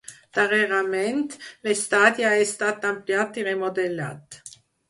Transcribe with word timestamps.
Darrerament 0.35 1.19
l'estadi 1.69 2.27
ha 2.31 2.33
estat 2.47 2.91
ampliat 2.93 3.41
i 3.43 3.47
remodelat. 3.53 4.43